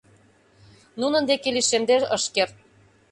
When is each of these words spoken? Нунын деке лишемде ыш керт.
Нунын 0.99 1.23
деке 1.29 1.49
лишемде 1.55 1.97
ыш 2.15 2.23
керт. 2.35 2.55